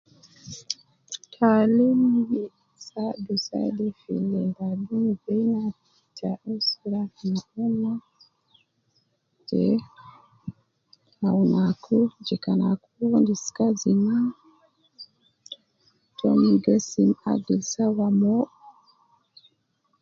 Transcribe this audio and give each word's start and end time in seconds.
Taalim 1.33 2.01
gi 2.29 2.43
saadu 2.87 3.33
saade 3.47 3.85
fi 3.99 4.13
lim 4.31 4.47
badum 4.57 5.05
tena 5.25 5.63
ta 6.17 6.31
usra 6.53 7.01
tena, 7.55 7.93
te 9.47 9.63
awun 11.27 11.53
aju 11.67 11.99
je 12.25 12.35
kan 12.43 12.59
aku 12.71 12.91
endis 13.17 13.45
kazi 13.57 13.91
ma, 14.05 14.17
tom 16.17 16.37
gi 16.47 16.55
gesim 16.65 17.09
agil 17.31 17.61
sawa 17.73 18.07
mo 18.19 18.35